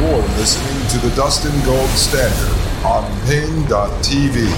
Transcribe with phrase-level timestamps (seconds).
[0.00, 2.56] You're listening to the Dustin Gold Standard
[2.86, 4.48] on Paine.tv.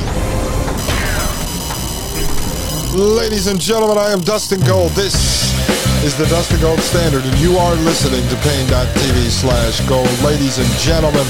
[2.95, 4.92] Ladies and gentlemen, I am Dustin Gold.
[4.92, 5.16] This
[6.04, 10.06] is the Dustin Gold Standard, and you are listening to Paine.tv slash gold.
[10.22, 11.27] Ladies and gentlemen,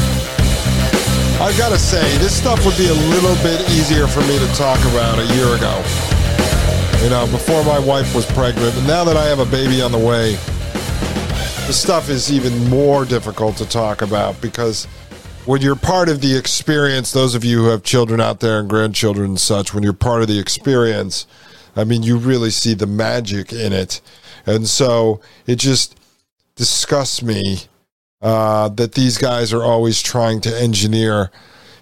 [1.41, 4.79] I've gotta say, this stuff would be a little bit easier for me to talk
[4.93, 5.83] about a year ago.
[7.03, 9.91] You know, before my wife was pregnant, and now that I have a baby on
[9.91, 10.37] the way,
[11.73, 14.85] the stuff is even more difficult to talk about because
[15.47, 18.69] when you're part of the experience, those of you who have children out there and
[18.69, 21.27] grandchildren and such, when you're part of the experience,
[21.75, 24.03] I mean, you really see the magic in it.
[24.45, 25.99] And so it just
[26.57, 27.61] disgusts me
[28.21, 31.31] uh, that these guys are always trying to engineer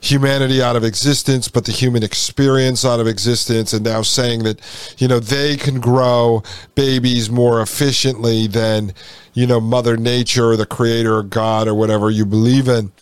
[0.00, 4.60] humanity out of existence, but the human experience out of existence, and now saying that,
[4.98, 6.42] you know, they can grow
[6.74, 8.94] babies more efficiently than,
[9.34, 12.92] you know, Mother Nature or the creator or God or whatever you believe in.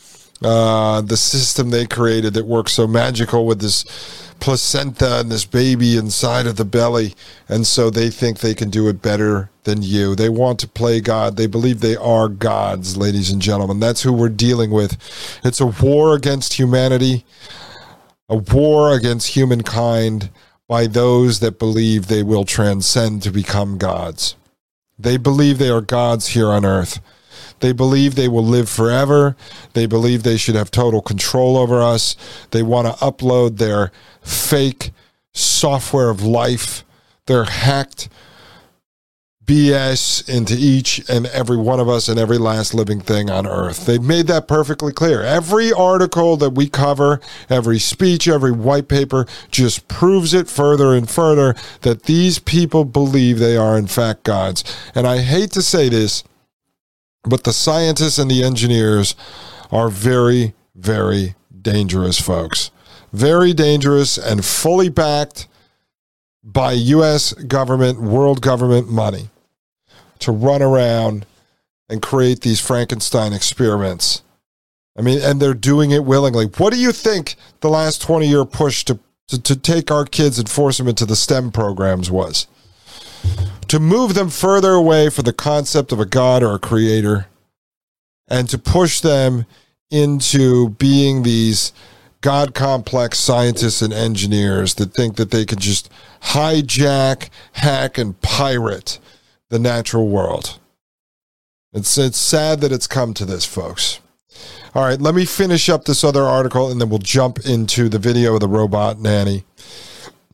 [0.40, 5.96] Uh, the system they created that works so magical with this placenta and this baby
[5.96, 7.14] inside of the belly.
[7.48, 10.14] And so they think they can do it better than you.
[10.14, 11.36] They want to play God.
[11.36, 13.80] They believe they are gods, ladies and gentlemen.
[13.80, 14.96] That's who we're dealing with.
[15.44, 17.24] It's a war against humanity,
[18.28, 20.30] a war against humankind
[20.66, 24.36] by those that believe they will transcend to become gods.
[24.98, 27.00] They believe they are gods here on earth.
[27.60, 29.36] They believe they will live forever.
[29.72, 32.16] They believe they should have total control over us.
[32.50, 33.92] They want to upload their
[34.22, 34.92] fake
[35.32, 36.84] software of life,
[37.26, 38.08] their hacked
[39.48, 43.86] BS into each and every one of us and every last living thing on earth.
[43.86, 45.22] They've made that perfectly clear.
[45.22, 51.08] Every article that we cover, every speech, every white paper just proves it further and
[51.08, 54.62] further that these people believe they are in fact gods.
[54.94, 56.24] And I hate to say this,
[57.28, 59.14] but the scientists and the engineers
[59.70, 62.70] are very, very dangerous folks.
[63.12, 65.48] Very dangerous and fully backed
[66.42, 67.32] by U.S.
[67.32, 69.30] government, world government money
[70.20, 71.26] to run around
[71.88, 74.22] and create these Frankenstein experiments.
[74.96, 76.46] I mean, and they're doing it willingly.
[76.46, 78.98] What do you think the last 20 year push to,
[79.28, 82.46] to, to take our kids and force them into the STEM programs was?
[83.68, 87.26] To move them further away from the concept of a God or a creator
[88.28, 89.46] and to push them
[89.90, 91.72] into being these
[92.20, 95.90] God complex scientists and engineers that think that they can just
[96.22, 98.98] hijack, hack, and pirate
[99.50, 100.58] the natural world.
[101.72, 104.00] It's, it's sad that it's come to this, folks.
[104.74, 107.98] All right, let me finish up this other article and then we'll jump into the
[107.98, 109.44] video of the robot nanny.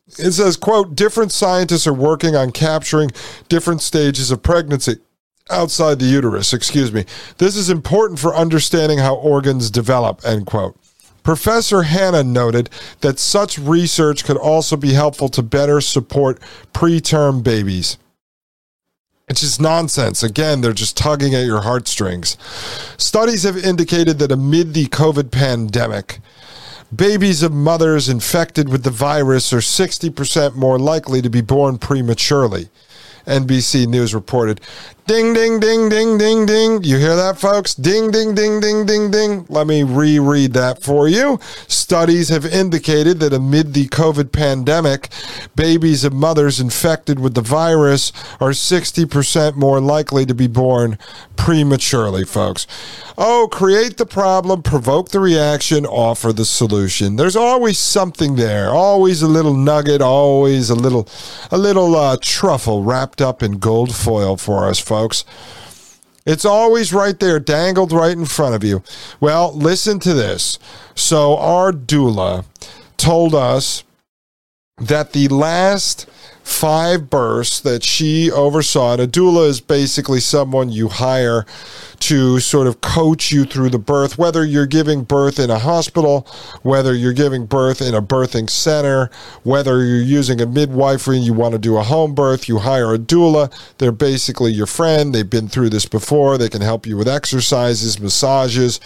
[0.07, 3.11] It says, quote, different scientists are working on capturing
[3.49, 4.97] different stages of pregnancy
[5.49, 7.05] outside the uterus, excuse me.
[7.37, 10.77] This is important for understanding how organs develop, end quote.
[11.23, 12.69] Professor Hanna noted
[13.01, 16.39] that such research could also be helpful to better support
[16.71, 17.97] preterm babies.
[19.27, 20.21] It's just nonsense.
[20.21, 22.37] Again, they're just tugging at your heartstrings.
[22.97, 26.19] Studies have indicated that amid the COVID pandemic,
[26.95, 32.69] babies of mothers infected with the virus are 60% more likely to be born prematurely.
[33.25, 34.61] NBC News reported.
[35.07, 36.83] Ding, ding, ding, ding, ding, ding.
[36.83, 37.75] You hear that, folks?
[37.75, 39.45] Ding, ding, ding, ding, ding, ding.
[39.49, 41.39] Let me reread that for you.
[41.67, 45.09] Studies have indicated that amid the COVID pandemic,
[45.55, 48.11] babies of mothers infected with the virus
[48.41, 50.97] are 60% more likely to be born
[51.37, 52.65] prematurely, folks.
[53.15, 57.15] Oh, create the problem, provoke the reaction, offer the solution.
[57.15, 61.07] There's always something there, always a little nugget, always a little,
[61.51, 64.94] a little uh, truffle wrapped up in gold foil for us, folks.
[66.25, 68.83] It's always right there, dangled right in front of you.
[69.19, 70.57] Well, listen to this.
[70.95, 72.45] So, our doula
[72.97, 73.83] told us
[74.77, 76.09] that the last
[76.45, 81.43] five births that she oversaw, and a doula is basically someone you hire
[81.99, 86.27] to sort of coach you through the birth, whether you're giving birth in a hospital,
[86.61, 89.09] whether you're giving birth in a birthing center,
[89.41, 92.93] whether you're using a midwifery and you want to do a home birth, you hire
[92.93, 93.51] a doula.
[93.79, 95.15] They're basically your friend.
[95.15, 96.37] They've been through this before.
[96.37, 98.79] They can help you with exercises, massages,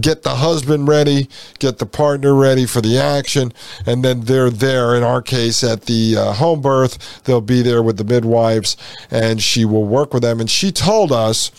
[0.00, 3.52] get the husband ready, get the partner ready for the action,
[3.84, 6.98] and then they're there, in our case, at the uh, home birth.
[7.24, 8.76] They'll be there with the midwives
[9.10, 10.40] and she will work with them.
[10.40, 11.50] And she told us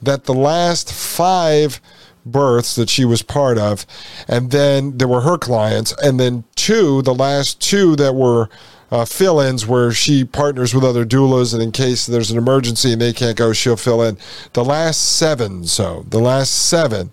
[0.00, 1.80] that the last five
[2.24, 3.86] births that she was part of,
[4.28, 8.48] and then there were her clients, and then two, the last two that were
[8.90, 12.92] uh, fill ins where she partners with other doulas, and in case there's an emergency
[12.92, 14.18] and they can't go, she'll fill in.
[14.52, 17.10] The last seven, so the last seven,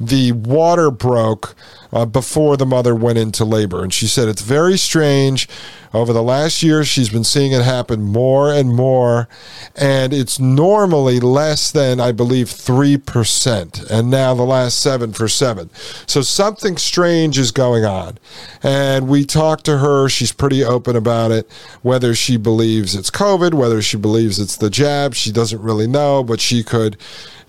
[0.00, 1.54] the water broke
[1.92, 3.82] uh, before the mother went into labor.
[3.82, 5.48] And she said it's very strange.
[5.94, 9.28] Over the last year, she's been seeing it happen more and more.
[9.76, 13.90] And it's normally less than, I believe, 3%.
[13.90, 15.68] And now the last seven for seven.
[16.06, 18.16] So something strange is going on.
[18.62, 20.08] And we talked to her.
[20.08, 21.50] She's pretty open about it.
[21.82, 26.22] Whether she believes it's COVID, whether she believes it's the jab, she doesn't really know,
[26.22, 26.96] but she could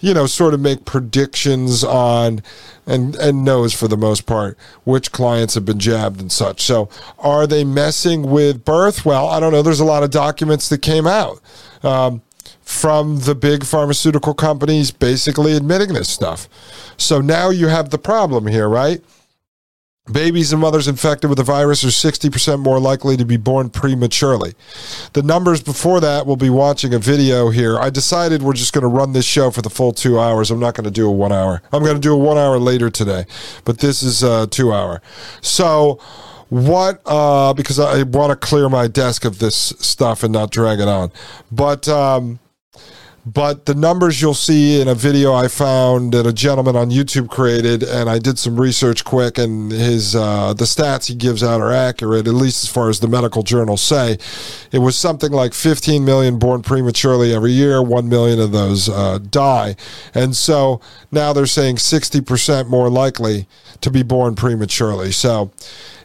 [0.04, 2.44] you know, sort of make predictions on
[2.86, 6.62] and and knows for the most part which clients have been jabbed and such.
[6.62, 6.90] So,
[7.20, 9.06] are they messing with birth?
[9.06, 9.62] Well, I don't know.
[9.62, 11.42] There's a lot of documents that came out.
[11.84, 12.22] Um,
[12.62, 16.48] from the big pharmaceutical companies basically admitting this stuff.
[16.98, 19.02] So now you have the problem here, right?
[20.12, 24.54] Babies and mothers infected with the virus are 60% more likely to be born prematurely.
[25.14, 27.80] The numbers before that, we'll be watching a video here.
[27.80, 30.52] I decided we're just going to run this show for the full two hours.
[30.52, 31.62] I'm not going to do a one hour.
[31.72, 33.26] I'm going to do a one hour later today,
[33.64, 35.02] but this is a two hour.
[35.40, 36.02] So,
[36.50, 40.82] what, uh, because I want to clear my desk of this stuff and not drag
[40.82, 41.14] it on.
[41.50, 42.40] But, um,
[43.26, 47.30] but the numbers you'll see in a video I found that a gentleman on YouTube
[47.30, 51.62] created, and I did some research quick, and his uh, the stats he gives out
[51.62, 54.18] are accurate, at least as far as the medical journals say.
[54.72, 57.82] It was something like 15 million born prematurely every year.
[57.82, 59.78] One million of those uh, die,
[60.14, 60.82] and so
[61.12, 63.48] now they're saying 60% more likely
[63.80, 65.12] to be born prematurely.
[65.12, 65.52] So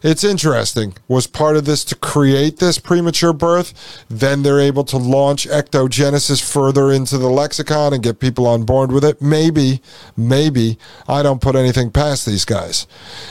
[0.02, 0.94] it's interesting.
[1.08, 4.04] Was part of this to create this premature birth?
[4.08, 8.92] Then they're able to launch ectogenesis further into the lexicon and get people on board
[8.92, 9.20] with it?
[9.20, 9.80] Maybe,
[10.16, 10.78] maybe.
[11.06, 12.86] I don't put anything past these guys.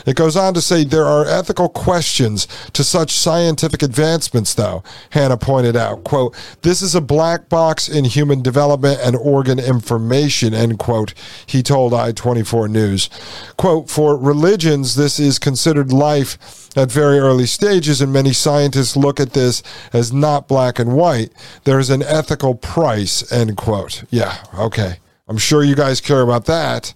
[0.05, 5.37] It goes on to say there are ethical questions to such scientific advancements, though, Hanna
[5.37, 6.03] pointed out.
[6.03, 11.13] Quote, this is a black box in human development and organ information, end quote,
[11.45, 13.09] he told I 24 News.
[13.57, 16.37] Quote, for religions, this is considered life
[16.75, 21.31] at very early stages, and many scientists look at this as not black and white.
[21.63, 24.03] There's an ethical price, end quote.
[24.09, 24.97] Yeah, okay.
[25.27, 26.93] I'm sure you guys care about that.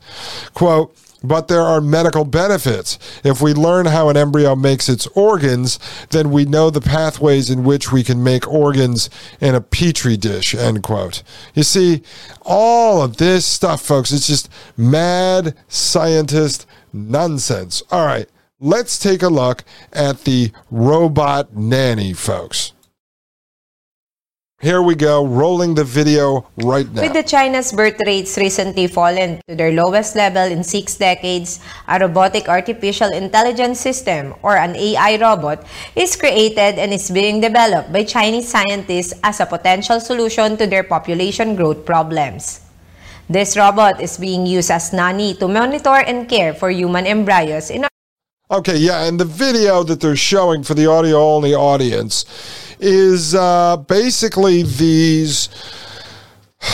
[0.53, 2.97] Quote, but there are medical benefits.
[3.23, 5.79] If we learn how an embryo makes its organs,
[6.09, 9.09] then we know the pathways in which we can make organs
[9.39, 11.21] in a petri dish, end quote.
[11.53, 12.01] You see,
[12.41, 17.83] all of this stuff, folks, it's just mad scientist nonsense.
[17.91, 18.27] All right.
[18.62, 22.74] Let's take a look at the robot nanny, folks.
[24.62, 27.02] Here we go, rolling the video right now.
[27.02, 31.58] With the China's birth rates recently fallen to their lowest level in six decades,
[31.90, 35.66] a robotic artificial intelligence system, or an AI robot,
[35.96, 40.84] is created and is being developed by Chinese scientists as a potential solution to their
[40.84, 42.62] population growth problems.
[43.28, 47.90] This robot is being used as nanny to monitor and care for human embryos in
[48.51, 52.25] Okay, yeah, and the video that they're showing for the audio only audience
[52.81, 55.48] is uh, basically these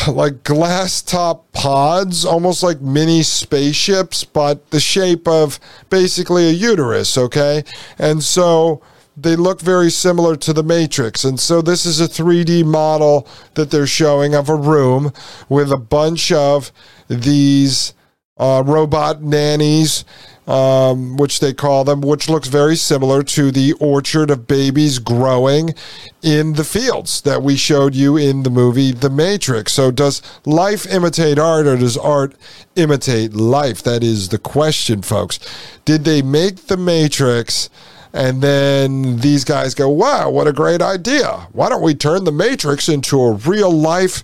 [0.07, 5.59] like glass top pods, almost like mini spaceships, but the shape of
[5.91, 7.63] basically a uterus, okay?
[7.99, 8.81] And so
[9.15, 11.23] they look very similar to the Matrix.
[11.23, 15.13] And so this is a 3D model that they're showing of a room
[15.47, 16.71] with a bunch of
[17.07, 17.93] these
[18.37, 20.05] uh, robot nannies
[20.47, 25.75] um, which they call them, which looks very similar to the orchard of babies growing
[26.23, 29.73] in the fields that we showed you in the movie The Matrix.
[29.73, 32.35] So, does life imitate art or does art
[32.75, 33.83] imitate life?
[33.83, 35.39] That is the question, folks.
[35.83, 37.69] Did they make The Matrix?
[38.13, 41.47] And then these guys go, wow, what a great idea.
[41.51, 44.23] Why don't we turn the Matrix into a real life,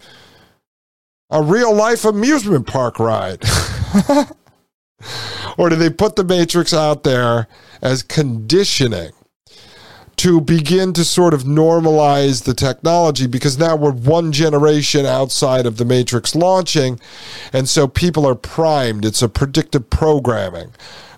[1.30, 3.44] a real life amusement park ride?
[5.58, 7.48] or do they put the Matrix out there
[7.82, 9.12] as conditioning
[10.16, 13.28] to begin to sort of normalize the technology?
[13.28, 17.00] Because now we're one generation outside of the Matrix launching,
[17.52, 19.06] and so people are primed.
[19.06, 20.72] It's a predictive programming.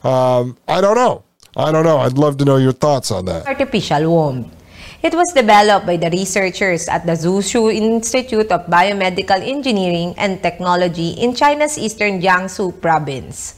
[0.03, 1.23] Um, I don't know.
[1.57, 1.99] I don't know.
[1.99, 3.47] I'd love to know your thoughts on that.
[3.47, 4.51] Artificial womb.
[5.01, 11.11] It was developed by the researchers at the Suzhou Institute of Biomedical Engineering and Technology
[11.11, 13.53] in China's eastern Jiangsu province.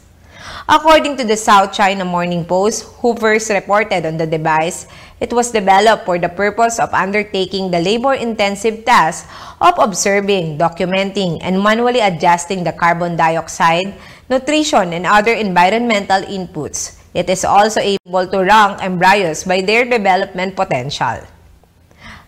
[0.68, 4.88] According to the South China Morning Post, first reported on the device,
[5.20, 9.26] it was developed for the purpose of undertaking the labor-intensive task
[9.62, 13.96] of observing, documenting, and manually adjusting the carbon dioxide,
[14.30, 17.00] nutrition, and other environmental inputs.
[17.14, 21.24] It is also able to rank embryos by their development potential.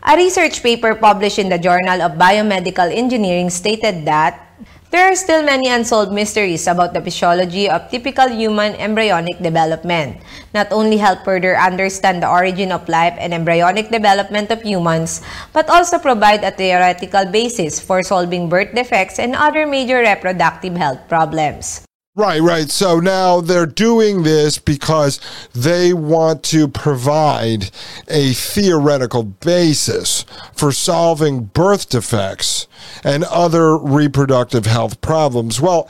[0.02, 4.48] A research paper published in the Journal of Biomedical Engineering stated that
[4.92, 10.18] there are still many unsolved mysteries about the physiology of typical human embryonic development.
[10.54, 15.22] Not only help further understand the origin of life and embryonic development of humans,
[15.54, 21.02] but also provide a theoretical basis for solving birth defects and other major reproductive health
[21.08, 21.89] problems.
[22.20, 22.70] Right, right.
[22.70, 25.22] So now they're doing this because
[25.54, 27.72] they want to provide
[28.10, 32.68] a theoretical basis for solving birth defects
[33.06, 35.62] and other reproductive health problems.
[35.62, 35.90] Well,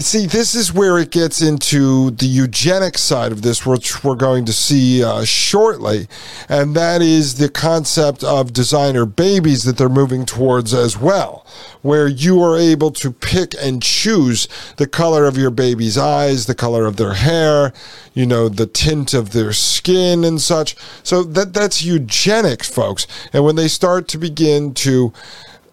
[0.00, 4.46] see, this is where it gets into the eugenic side of this, which we're going
[4.46, 6.08] to see uh, shortly.
[6.48, 11.46] And that is the concept of designer babies that they're moving towards as well,
[11.82, 16.54] where you are able to pick and choose the color of your baby's eyes, the
[16.54, 17.74] color of their hair,
[18.14, 20.74] you know, the tint of their skin and such.
[21.02, 23.06] So that, that's eugenics, folks.
[23.34, 25.12] And when they start to begin to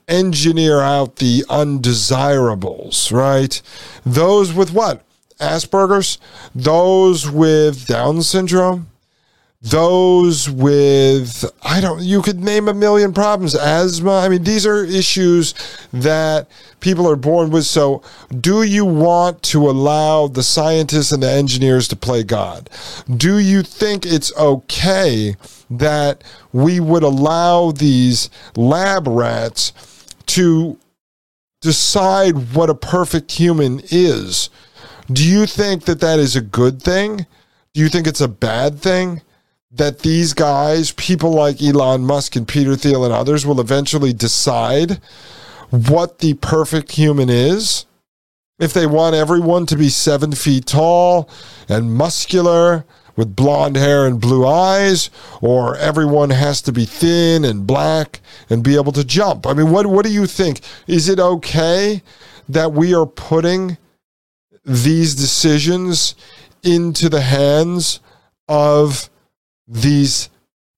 [0.09, 3.61] engineer out the undesirables, right?
[4.05, 5.03] Those with what?
[5.39, 6.17] Asperger's,
[6.53, 8.87] those with Down syndrome,
[9.61, 13.55] those with I don't you could name a million problems.
[13.55, 15.53] Asthma I mean these are issues
[15.91, 16.47] that
[16.79, 17.65] people are born with.
[17.65, 18.01] So
[18.39, 22.69] do you want to allow the scientists and the engineers to play god?
[23.13, 25.35] Do you think it's okay
[25.69, 26.23] that
[26.53, 29.73] we would allow these lab rats
[30.29, 30.77] to
[31.61, 34.49] decide what a perfect human is.
[35.11, 37.25] Do you think that that is a good thing?
[37.73, 39.21] Do you think it's a bad thing
[39.71, 45.01] that these guys, people like Elon Musk and Peter Thiel and others, will eventually decide
[45.69, 47.85] what the perfect human is?
[48.59, 51.29] If they want everyone to be seven feet tall
[51.67, 52.85] and muscular
[53.19, 55.09] with blonde hair and blue eyes,
[55.41, 59.45] or everyone has to be thin and black and be able to jump?
[59.45, 60.61] I mean, what, what do you think?
[60.87, 62.01] Is it okay
[62.47, 63.77] that we are putting
[64.63, 66.15] these decisions
[66.63, 67.99] into the hands
[68.47, 69.09] of
[69.67, 70.29] these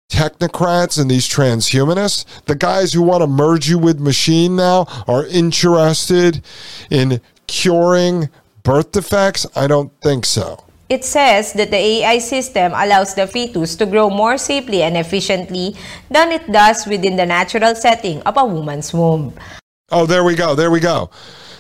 [0.10, 5.28] technocrats and these transhumanists, the guys who want to merge you with machine now are
[5.28, 6.44] interested
[6.90, 8.32] in curing
[8.64, 9.46] birth defects?
[9.56, 10.66] I don't think so.
[10.92, 15.74] It says that the AI system allows the fetus to grow more safely and efficiently
[16.10, 19.34] than it does within the natural setting of a woman's womb.
[19.90, 20.54] Oh, there we go.
[20.54, 21.10] There we go.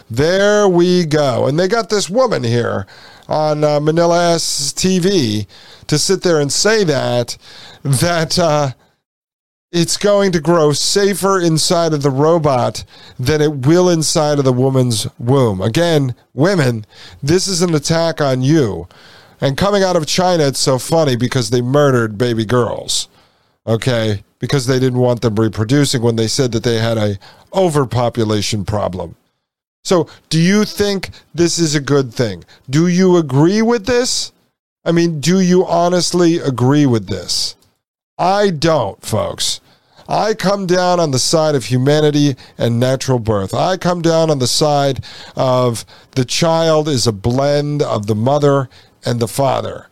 [0.09, 1.47] There we go.
[1.47, 2.85] And they got this woman here
[3.29, 5.47] on uh, Manila S TV
[5.87, 7.37] to sit there and say that
[7.83, 8.71] that uh,
[9.71, 12.83] it's going to grow safer inside of the robot
[13.17, 15.61] than it will inside of the woman's womb.
[15.61, 16.85] Again, women,
[17.23, 18.89] this is an attack on you.
[19.41, 23.09] And coming out of China, it's so funny because they murdered baby girls.
[23.65, 24.23] Okay?
[24.39, 27.17] Because they didn't want them reproducing when they said that they had a
[27.53, 29.15] overpopulation problem.
[29.83, 32.43] So, do you think this is a good thing?
[32.69, 34.31] Do you agree with this?
[34.85, 37.55] I mean, do you honestly agree with this?
[38.17, 39.59] I don't, folks.
[40.07, 43.53] I come down on the side of humanity and natural birth.
[43.53, 45.03] I come down on the side
[45.35, 48.69] of the child is a blend of the mother
[49.05, 49.87] and the father.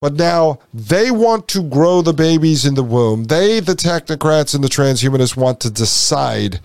[0.00, 3.24] But now they want to grow the babies in the womb.
[3.24, 6.56] They, the technocrats and the transhumanists, want to decide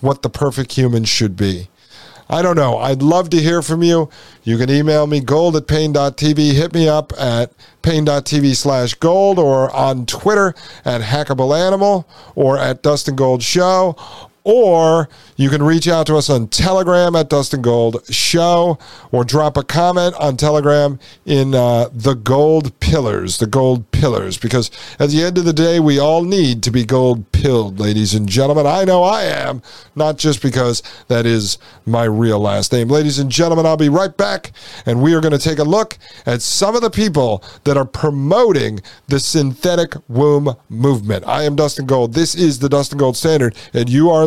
[0.00, 1.68] what the perfect human should be.
[2.28, 2.78] I don't know.
[2.78, 4.08] I'd love to hear from you.
[4.44, 6.52] You can email me gold at paine.tv.
[6.52, 12.82] Hit me up at paine.tv slash gold or on Twitter at hackable animal or at
[12.82, 13.96] Dustin Gold Show
[14.44, 18.78] or you can reach out to us on Telegram at Dustin Gold Show,
[19.10, 24.70] or drop a comment on Telegram in uh, the Gold Pillars, the Gold Pillars, because
[25.00, 28.28] at the end of the day, we all need to be gold pilled, ladies and
[28.28, 28.66] gentlemen.
[28.66, 29.62] I know I am,
[29.96, 32.88] not just because that is my real last name.
[32.88, 34.52] Ladies and gentlemen, I'll be right back,
[34.84, 35.96] and we are going to take a look
[36.26, 41.26] at some of the people that are promoting the synthetic womb movement.
[41.26, 42.12] I am Dustin Gold.
[42.12, 44.26] This is the Dustin Gold Standard, and you are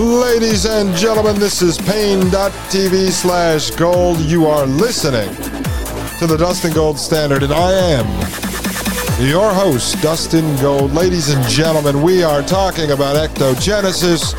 [0.00, 4.18] Ladies and gentlemen, this is paine.tv slash gold.
[4.20, 5.28] You are listening
[6.18, 8.06] to the Dustin Gold Standard, and I am
[9.28, 10.94] your host, Dustin Gold.
[10.94, 14.32] Ladies and gentlemen, we are talking about ectogenesis.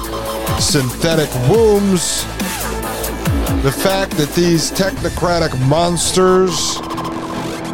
[0.60, 2.24] synthetic wombs,
[3.62, 6.78] the fact that these technocratic monsters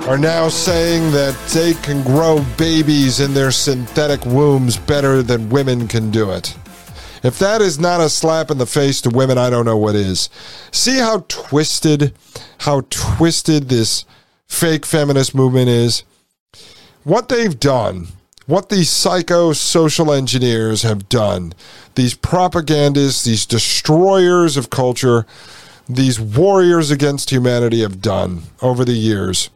[0.09, 5.87] are now saying that they can grow babies in their synthetic wombs better than women
[5.87, 6.53] can do it.
[7.27, 9.95] If that is not a slap in the face to women, I don't know what
[9.95, 10.29] is.
[10.71, 12.13] See how twisted,
[12.59, 14.05] how twisted this
[14.47, 16.03] fake feminist movement is?
[17.03, 18.07] What they've done,
[18.45, 21.51] what these psycho social engineers have done,
[21.95, 25.25] these propagandists, these destroyers of culture,
[25.89, 29.49] these warriors against humanity have done over the years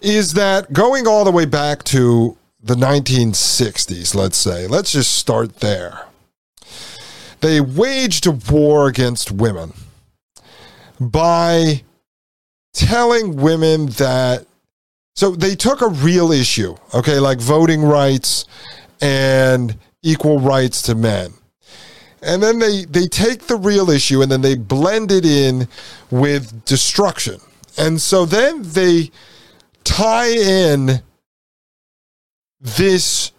[0.00, 5.56] is that going all the way back to the 1960s, let's say, let's just start
[5.56, 6.06] there.
[7.40, 9.74] They waged a war against women
[10.98, 11.82] by
[12.72, 14.46] telling women that.
[15.14, 18.46] So they took a real issue, okay, like voting rights
[19.00, 21.34] and equal rights to men.
[22.22, 25.68] And then they, they take the real issue and then they blend it in
[26.10, 27.40] with destruction.
[27.76, 29.10] And so then they
[29.84, 31.02] tie in
[32.64, 33.30] this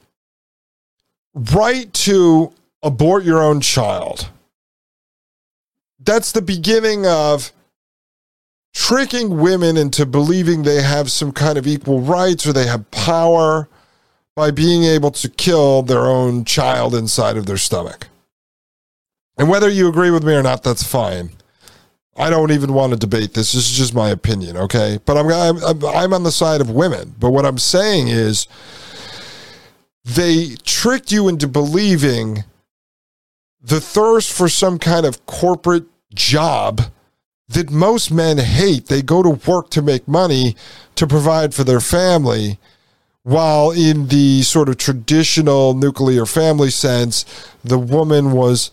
[1.34, 4.30] right to abort your own child.
[6.00, 7.52] That's the beginning of
[8.74, 13.68] tricking women into believing they have some kind of equal rights or they have power
[14.36, 18.08] by being able to kill their own child inside of their stomach.
[19.38, 21.32] And whether you agree with me or not, that's fine.
[22.18, 23.54] I don't even want to debate this.
[23.54, 25.00] This is just my opinion, okay?
[25.06, 27.16] But I'm, I'm I'm on the side of women.
[27.20, 28.48] But what I'm saying is
[30.06, 32.44] they tricked you into believing
[33.60, 36.82] the thirst for some kind of corporate job
[37.48, 38.86] that most men hate.
[38.86, 40.56] They go to work to make money
[40.96, 42.60] to provide for their family.
[43.24, 47.26] While in the sort of traditional nuclear family sense,
[47.64, 48.70] the woman was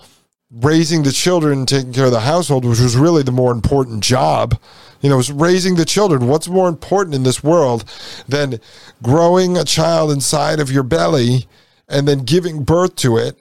[0.51, 4.59] raising the children, taking care of the household, which was really the more important job.
[5.03, 6.29] You know, raising the children.
[6.29, 7.85] What's more important in this world
[8.29, 8.61] than
[9.03, 11.47] growing a child inside of your belly
[11.89, 13.37] and then giving birth to it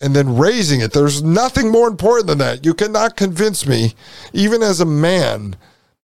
[0.00, 0.92] and then raising it?
[0.92, 2.64] There's nothing more important than that.
[2.64, 3.94] You cannot convince me,
[4.32, 5.56] even as a man,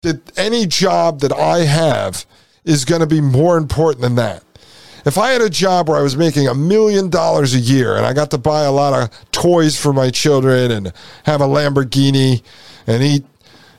[0.03, 2.25] that any job that I have
[2.65, 4.43] is going to be more important than that.
[5.05, 8.05] If I had a job where I was making a million dollars a year and
[8.05, 10.93] I got to buy a lot of toys for my children and
[11.25, 12.43] have a Lamborghini
[12.87, 13.25] and eat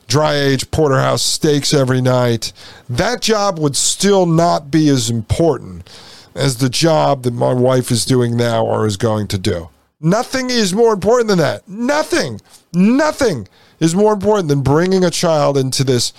[0.09, 2.51] dry aged porterhouse steaks every night,
[2.89, 5.89] that job would still not be as important
[6.35, 9.69] as the job that my wife is doing now or is going to do.
[10.01, 11.67] Nothing is more important than that.
[11.67, 12.41] Nothing.
[12.73, 13.47] Nothing
[13.79, 16.11] is more important than bringing a child into this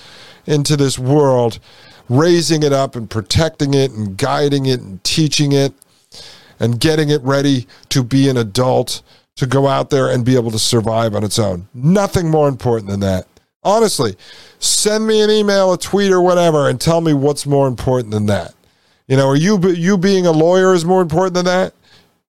[0.47, 1.59] into this world
[2.09, 5.73] raising it up and protecting it and guiding it and teaching it
[6.59, 9.03] and getting it ready to be an adult
[9.37, 11.69] to go out there and be able to survive on its own.
[11.73, 13.27] Nothing more important than that.
[13.63, 14.17] Honestly,
[14.59, 18.27] send me an email, a tweet, or whatever, and tell me what's more important than
[18.27, 18.55] that.
[19.07, 21.75] You know, are you you being a lawyer is more important than that?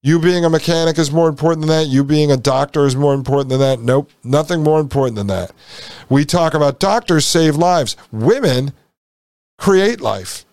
[0.03, 1.87] You being a mechanic is more important than that.
[1.87, 3.79] You being a doctor is more important than that.
[3.79, 5.51] Nope, nothing more important than that.
[6.09, 7.95] We talk about doctors save lives.
[8.11, 8.73] Women
[9.59, 10.43] create life.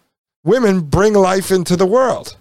[0.44, 2.36] Women bring life into the world.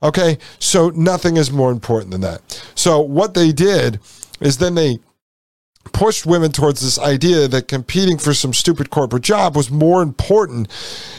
[0.00, 2.64] Okay, so nothing is more important than that.
[2.76, 3.98] So what they did
[4.40, 5.00] is then they
[5.92, 10.68] pushed women towards this idea that competing for some stupid corporate job was more important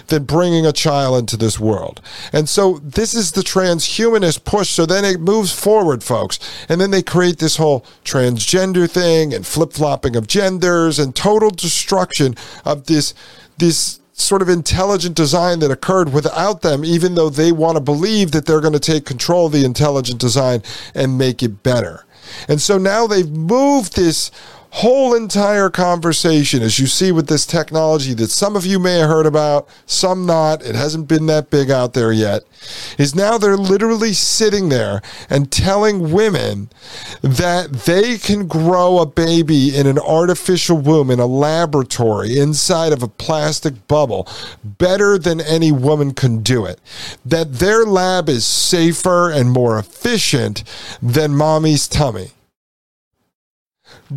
[0.07, 2.01] than bringing a child into this world.
[2.33, 4.69] And so this is the transhumanist push.
[4.69, 6.39] So then it moves forward, folks.
[6.67, 11.49] And then they create this whole transgender thing and flip flopping of genders and total
[11.49, 13.13] destruction of this,
[13.57, 18.31] this, sort of intelligent design that occurred without them, even though they want to believe
[18.31, 22.05] that they're going to take control of the intelligent design and make it better.
[22.47, 24.31] And so now they've moved this
[24.75, 29.09] whole entire conversation, as you see with this technology that some of you may have
[29.09, 32.43] heard about, some not, it hasn't been that big out there yet,
[32.97, 36.69] is now they're literally sitting there and telling women
[37.21, 43.01] that they can grow a baby in an artificial womb in a laboratory inside of
[43.01, 44.27] a plastic bubble
[44.61, 46.81] better than any woman can do it.
[47.25, 50.65] That their lab is safer and more efficient
[51.01, 52.31] than mommy's tummy.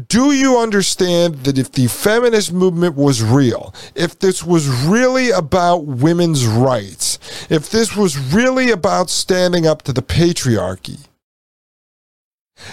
[0.06, 5.86] Do you understand that if the feminist movement was real, if this was really about
[5.86, 11.08] women's rights, if this was really about standing up to the patriarchy,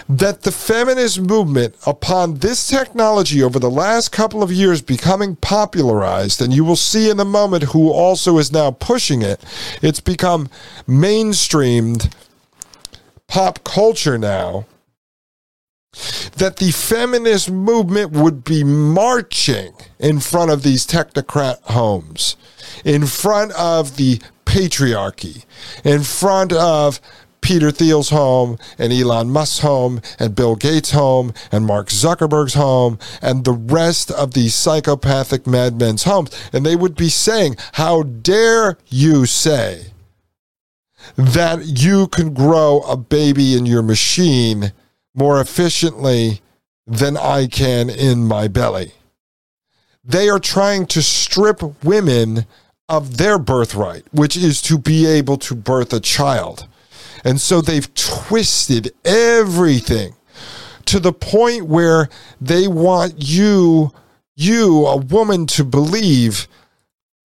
[0.09, 6.41] that the feminist movement, upon this technology over the last couple of years becoming popularized,
[6.41, 9.41] and you will see in a moment who also is now pushing it,
[9.81, 10.49] it's become
[10.87, 12.13] mainstreamed
[13.27, 14.65] pop culture now
[16.37, 22.35] that the feminist movement would be marching in front of these technocrat homes,
[22.83, 25.45] in front of the patriarchy,
[25.83, 26.99] in front of
[27.45, 32.97] Peter Thiel's home and Elon Musk's home and Bill Gates' home and Mark Zuckerberg's home
[33.21, 36.31] and the rest of these psychopathic madmen's homes.
[36.51, 39.91] And they would be saying, How dare you say
[41.15, 44.73] that you can grow a baby in your machine
[45.15, 46.41] more efficiently
[46.85, 48.91] than I can in my belly?
[50.03, 52.45] They are trying to strip women
[52.87, 56.67] of their birthright, which is to be able to birth a child.
[57.23, 60.13] And so they've twisted everything
[60.85, 63.91] to the point where they want you,
[64.35, 66.47] you, a woman, to believe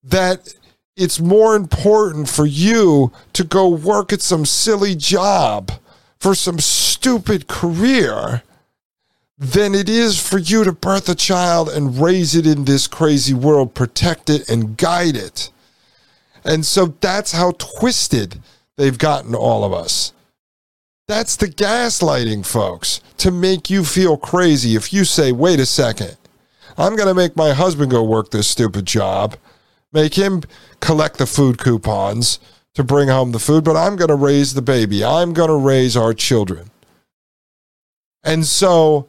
[0.03, 0.55] that
[0.96, 5.70] it's more important for you to go work at some silly job
[6.20, 8.42] for some stupid career
[9.38, 13.33] than it is for you to birth a child and raise it in this crazy
[13.33, 15.50] world, protect it and guide it.
[16.44, 18.38] And so that's how twisted
[18.76, 20.12] they've gotten all of us.
[21.09, 26.16] That's the gaslighting, folks, to make you feel crazy if you say, wait a second,
[26.76, 29.37] I'm going to make my husband go work this stupid job,
[29.92, 30.42] make him
[30.80, 32.38] collect the food coupons
[32.74, 35.04] to bring home the food, but I'm going to raise the baby.
[35.04, 36.70] I'm going to raise our children.
[38.22, 39.09] And so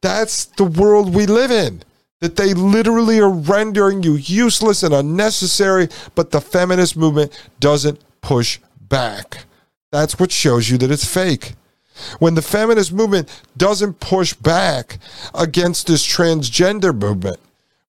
[0.00, 1.82] that's the world we live in.
[2.20, 8.58] That they literally are rendering you useless and unnecessary, but the feminist movement doesn't push
[8.80, 9.44] back.
[9.92, 11.54] That's what shows you that it's fake.
[12.18, 14.98] When the feminist movement doesn't push back
[15.34, 17.38] against this transgender movement,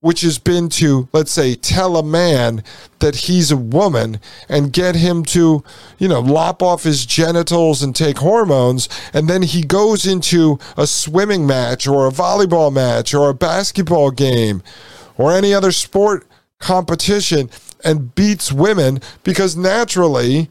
[0.01, 2.63] which has been to, let's say, tell a man
[2.99, 5.63] that he's a woman and get him to,
[5.97, 8.87] you know, lop off his genitals and take hormones.
[9.13, 14.11] And then he goes into a swimming match or a volleyball match or a basketball
[14.11, 14.63] game
[15.17, 16.25] or any other sport
[16.59, 17.49] competition
[17.83, 20.49] and beats women because naturally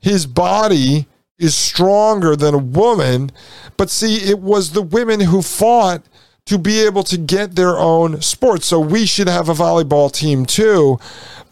[0.00, 1.06] his body
[1.38, 3.30] is stronger than a woman.
[3.76, 6.02] But see, it was the women who fought
[6.46, 8.66] to be able to get their own sports.
[8.66, 10.98] So we should have a volleyball team too.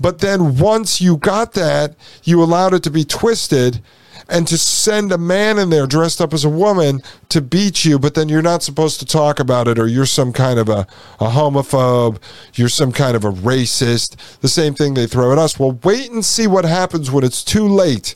[0.00, 3.80] But then once you got that, you allowed it to be twisted
[4.28, 7.98] and to send a man in there dressed up as a woman to beat you,
[7.98, 10.86] but then you're not supposed to talk about it, or you're some kind of a,
[11.20, 12.20] a homophobe,
[12.54, 14.16] you're some kind of a racist.
[14.40, 15.58] The same thing they throw at us.
[15.58, 18.14] Well, wait and see what happens when it's too late.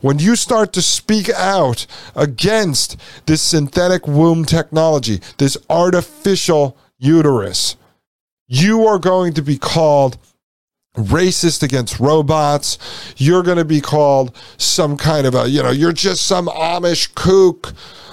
[0.00, 7.76] When you start to speak out against this synthetic womb technology, this artificial uterus,
[8.46, 10.18] you are going to be called
[11.06, 12.78] racist against robots.
[13.16, 17.14] You're going to be called some kind of a, you know, you're just some Amish
[17.14, 17.72] kook.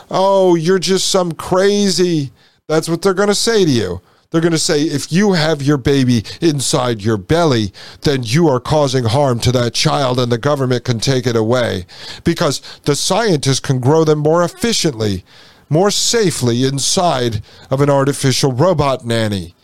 [0.10, 2.32] Oh, you're just some crazy.
[2.67, 4.02] That's what they're going to say to you.
[4.32, 7.71] They're going to say, if you have your baby inside your belly,
[8.02, 11.86] then you are causing harm to that child and the government can take it away
[12.26, 15.24] because the scientists can grow them more efficiently,
[15.69, 19.54] more safely inside of an artificial robot nanny.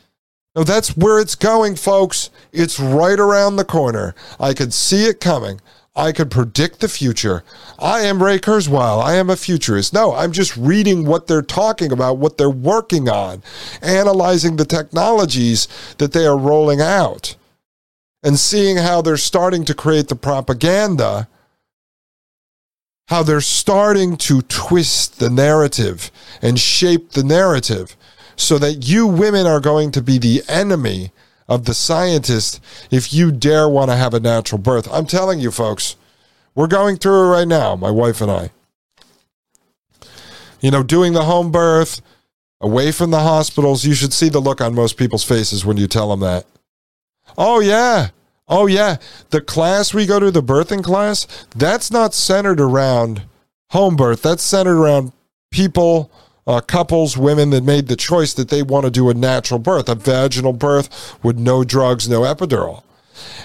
[0.55, 2.29] No, that's where it's going, folks.
[2.51, 4.13] It's right around the corner.
[4.39, 5.61] I could see it coming.
[5.95, 7.43] I could predict the future.
[7.77, 9.03] I am Ray Kurzweil.
[9.03, 9.93] I am a futurist.
[9.93, 13.43] No, I'm just reading what they're talking about, what they're working on,
[13.81, 17.35] analyzing the technologies that they are rolling out,
[18.23, 21.27] and seeing how they're starting to create the propaganda,
[23.09, 26.09] how they're starting to twist the narrative
[26.41, 27.97] and shape the narrative
[28.41, 31.11] so that you women are going to be the enemy
[31.47, 34.87] of the scientist if you dare want to have a natural birth.
[34.91, 35.95] I'm telling you, folks,
[36.55, 38.51] we're going through it right now, my wife and I.
[40.59, 42.01] You know, doing the home birth,
[42.59, 45.87] away from the hospitals, you should see the look on most people's faces when you
[45.87, 46.45] tell them that.
[47.37, 48.09] Oh, yeah.
[48.47, 48.97] Oh, yeah.
[49.29, 51.25] The class we go to, the birthing class,
[51.55, 53.23] that's not centered around
[53.69, 54.21] home birth.
[54.21, 55.13] That's centered around
[55.51, 56.11] people
[56.51, 59.87] uh, couples, women that made the choice that they want to do a natural birth,
[59.87, 62.83] a vaginal birth with no drugs, no epidural.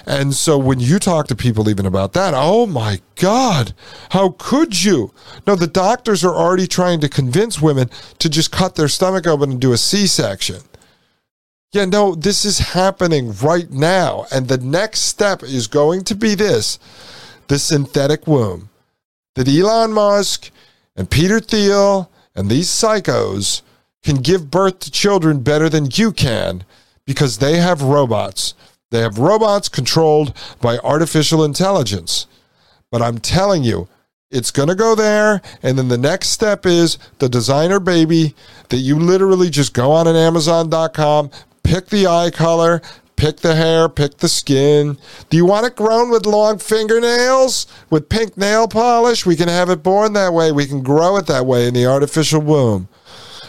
[0.05, 3.73] And so when you talk to people even about that, oh my God,
[4.09, 5.13] how could you?
[5.45, 7.89] No, the doctors are already trying to convince women
[8.19, 10.61] to just cut their stomach open and do a C section.
[11.71, 14.25] Yeah, no, this is happening right now.
[14.33, 16.77] And the next step is going to be this
[17.47, 18.69] the synthetic womb
[19.35, 20.51] that Elon Musk
[20.97, 23.63] and Peter Thiel and these psychos
[24.03, 26.63] can give birth to children better than you can
[27.05, 28.53] because they have robots.
[28.91, 32.27] They have robots controlled by artificial intelligence.
[32.91, 33.89] But I'm telling you,
[34.29, 35.41] It's going to go there.
[35.63, 38.35] And then the next step is the designer baby
[38.69, 41.31] that you literally just go on an Amazon.com,
[41.63, 42.81] pick the eye color,
[43.17, 44.97] pick the hair, pick the skin.
[45.29, 49.25] Do you want it grown with long fingernails, with pink nail polish?
[49.25, 50.53] We can have it born that way.
[50.53, 52.87] We can grow it that way in the artificial womb.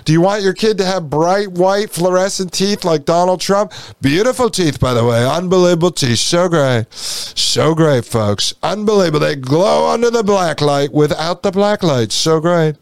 [0.04, 3.72] Do you want your kid to have bright white fluorescent teeth like Donald Trump?
[4.00, 5.26] Beautiful teeth, by the way.
[5.26, 6.18] Unbelievable teeth.
[6.18, 6.90] So great.
[6.94, 8.54] So great, folks.
[8.62, 9.20] Unbelievable.
[9.20, 12.10] They glow under the black light without the black light.
[12.10, 12.76] So great.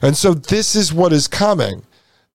[0.00, 1.82] And so this is what is coming.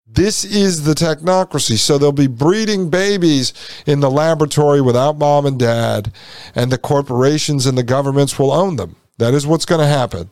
[0.07, 1.77] This is the technocracy.
[1.77, 3.53] So they'll be breeding babies
[3.85, 6.11] in the laboratory without mom and dad,
[6.53, 8.95] and the corporations and the governments will own them.
[9.17, 10.29] That is what's going to happen.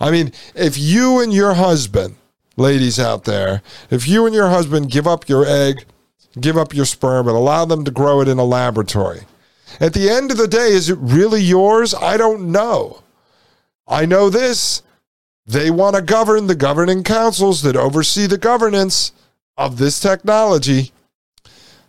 [0.00, 2.16] I mean, if you and your husband,
[2.56, 5.84] ladies out there, if you and your husband give up your egg,
[6.40, 9.22] give up your sperm, and allow them to grow it in a laboratory,
[9.78, 11.94] at the end of the day, is it really yours?
[11.94, 13.02] I don't know.
[13.86, 14.82] I know this.
[15.46, 19.12] They want to govern the governing councils that oversee the governance
[19.56, 20.92] of this technology.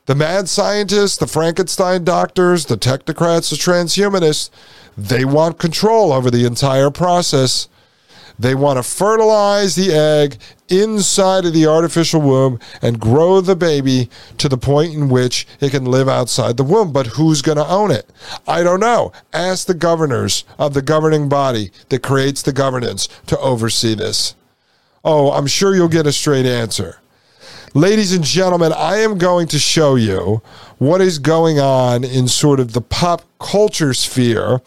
[0.08, 4.50] The mad scientists, the Frankenstein doctors, the technocrats, the transhumanists,
[4.98, 7.70] they want control over the entire process.
[8.42, 14.10] They want to fertilize the egg inside of the artificial womb and grow the baby
[14.40, 16.92] to the point in which it can live outside the womb.
[16.92, 18.10] But who's going to own it?
[18.48, 19.12] I don't know.
[19.32, 24.34] Ask the governors of the governing body that creates the governance to oversee this.
[25.06, 27.00] Oh, I'm sure you'll get a straight answer.
[27.76, 30.42] Ladies and gentlemen, I am going to show you
[30.80, 34.62] what is going on in sort of the pop culture sphere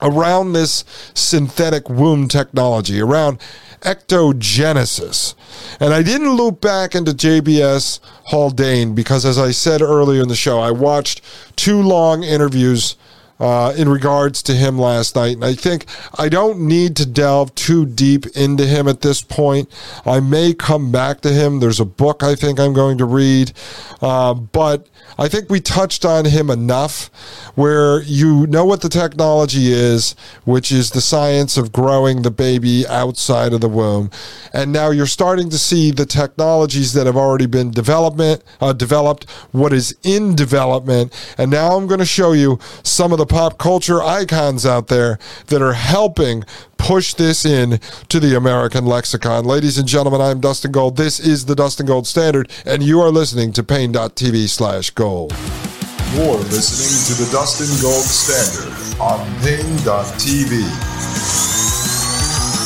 [0.00, 3.38] around this synthetic womb technology, around
[3.80, 5.34] ectogenesis.
[5.80, 10.34] And I didn't loop back into JBS Haldane because, as I said earlier in the
[10.34, 11.22] show, I watched
[11.56, 12.96] two long interviews
[13.38, 15.36] uh, in regards to him last night.
[15.36, 15.86] And I think
[16.18, 19.68] I don't need to delve too deep into him at this point.
[20.04, 21.60] I may come back to him.
[21.60, 23.52] There's a book I think I'm going to read.
[24.00, 27.10] Uh, but I think we touched on him enough
[27.54, 32.86] where you know what the technology is, which is the science of growing the baby
[32.86, 34.10] outside of the womb.
[34.52, 39.28] And now you're starting to see the technologies that have already been development uh, developed,
[39.52, 41.12] what is in development.
[41.38, 45.18] And now I'm going to show you some of the pop culture icons out there
[45.48, 46.44] that are helping
[46.78, 49.44] push this in to the American lexicon.
[49.44, 50.96] Ladies and gentlemen, I'm Dustin Gold.
[50.96, 55.32] This is the Dustin Gold Standard, and you are listening to Paine.tv slash gold.
[56.14, 60.62] You're listening to the Dustin Gold Standard on Paine.tv.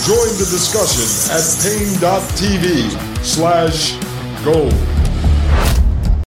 [0.07, 3.93] Join the discussion at Paine.tv slash
[4.45, 5.00] gold.